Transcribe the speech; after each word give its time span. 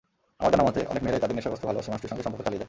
আমার 0.39 0.51
জানামতে, 0.53 0.79
অনেক 0.91 1.01
মেয়েরাই 1.05 1.21
তাদের 1.23 1.35
নেশাগ্রস্থ 1.37 1.65
ভালোবাসার 1.69 1.91
মানুষটির 1.91 2.11
সঙ্গে 2.11 2.25
সম্পর্ক 2.25 2.41
চালিয়ে 2.45 2.57
যায়। 2.57 2.59